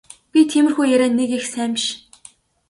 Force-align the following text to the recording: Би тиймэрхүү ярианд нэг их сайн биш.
Би 0.31 0.39
тиймэрхүү 0.51 0.85
ярианд 0.95 1.15
нэг 1.17 1.29
их 1.37 1.43
сайн 1.53 1.71
биш. 1.77 1.85